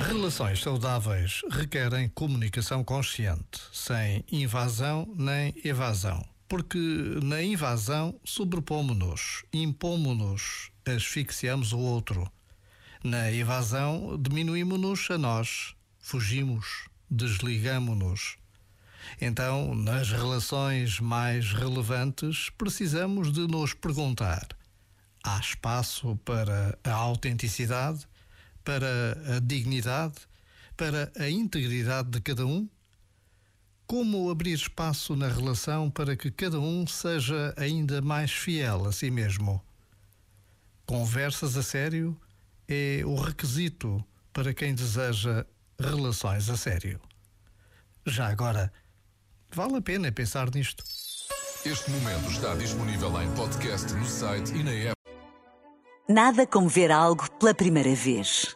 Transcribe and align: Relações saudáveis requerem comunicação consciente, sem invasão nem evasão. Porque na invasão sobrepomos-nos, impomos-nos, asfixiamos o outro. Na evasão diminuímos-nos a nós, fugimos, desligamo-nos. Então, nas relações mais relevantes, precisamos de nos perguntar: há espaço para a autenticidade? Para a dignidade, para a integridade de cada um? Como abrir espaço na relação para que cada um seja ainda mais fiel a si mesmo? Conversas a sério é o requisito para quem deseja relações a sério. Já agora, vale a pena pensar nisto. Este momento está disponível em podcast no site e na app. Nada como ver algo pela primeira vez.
Relações 0.00 0.60
saudáveis 0.60 1.42
requerem 1.50 2.08
comunicação 2.08 2.82
consciente, 2.84 3.60
sem 3.72 4.24
invasão 4.30 5.08
nem 5.16 5.54
evasão. 5.64 6.24
Porque 6.48 6.78
na 7.22 7.42
invasão 7.42 8.18
sobrepomos-nos, 8.24 9.44
impomos-nos, 9.52 10.70
asfixiamos 10.84 11.72
o 11.72 11.78
outro. 11.78 12.30
Na 13.02 13.32
evasão 13.32 14.16
diminuímos-nos 14.20 15.10
a 15.10 15.18
nós, 15.18 15.74
fugimos, 15.98 16.88
desligamo-nos. 17.10 18.36
Então, 19.20 19.74
nas 19.74 20.10
relações 20.10 21.00
mais 21.00 21.52
relevantes, 21.52 22.50
precisamos 22.50 23.32
de 23.32 23.46
nos 23.46 23.74
perguntar: 23.74 24.46
há 25.24 25.38
espaço 25.38 26.16
para 26.24 26.78
a 26.84 26.92
autenticidade? 26.92 28.06
Para 28.66 29.36
a 29.36 29.38
dignidade, 29.38 30.16
para 30.76 31.12
a 31.16 31.30
integridade 31.30 32.10
de 32.10 32.20
cada 32.20 32.44
um? 32.44 32.68
Como 33.86 34.28
abrir 34.28 34.54
espaço 34.54 35.14
na 35.14 35.28
relação 35.28 35.88
para 35.88 36.16
que 36.16 36.32
cada 36.32 36.58
um 36.58 36.84
seja 36.84 37.54
ainda 37.56 38.02
mais 38.02 38.32
fiel 38.32 38.84
a 38.84 38.92
si 38.92 39.08
mesmo? 39.08 39.62
Conversas 40.84 41.56
a 41.56 41.62
sério 41.62 42.20
é 42.66 43.02
o 43.04 43.14
requisito 43.14 44.04
para 44.32 44.52
quem 44.52 44.74
deseja 44.74 45.46
relações 45.78 46.50
a 46.50 46.56
sério. 46.56 47.00
Já 48.04 48.26
agora, 48.26 48.72
vale 49.54 49.76
a 49.76 49.82
pena 49.82 50.10
pensar 50.10 50.52
nisto. 50.52 50.82
Este 51.64 51.88
momento 51.92 52.28
está 52.32 52.56
disponível 52.56 53.22
em 53.22 53.32
podcast 53.36 53.92
no 53.94 54.06
site 54.06 54.52
e 54.54 54.64
na 54.64 54.72
app. 54.72 54.96
Nada 56.08 56.46
como 56.46 56.68
ver 56.68 56.92
algo 56.92 57.28
pela 57.32 57.52
primeira 57.52 57.92
vez. 57.94 58.55